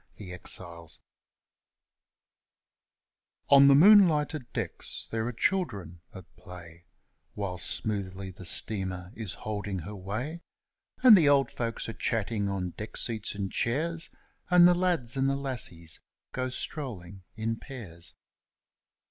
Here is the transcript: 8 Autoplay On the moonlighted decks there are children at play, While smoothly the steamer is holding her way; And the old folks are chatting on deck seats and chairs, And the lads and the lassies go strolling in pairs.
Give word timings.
8 0.17 0.29
Autoplay 0.41 0.97
On 3.49 3.67
the 3.67 3.75
moonlighted 3.75 4.47
decks 4.51 5.07
there 5.11 5.27
are 5.27 5.31
children 5.31 6.01
at 6.11 6.25
play, 6.35 6.85
While 7.35 7.59
smoothly 7.59 8.31
the 8.31 8.43
steamer 8.43 9.11
is 9.13 9.35
holding 9.45 9.77
her 9.77 9.95
way; 9.95 10.41
And 11.03 11.15
the 11.15 11.29
old 11.29 11.51
folks 11.51 11.87
are 11.87 11.93
chatting 11.93 12.49
on 12.49 12.71
deck 12.71 12.97
seats 12.97 13.35
and 13.35 13.51
chairs, 13.51 14.09
And 14.49 14.67
the 14.67 14.73
lads 14.73 15.17
and 15.17 15.29
the 15.29 15.35
lassies 15.35 15.99
go 16.31 16.49
strolling 16.49 17.21
in 17.35 17.57
pairs. 17.57 18.15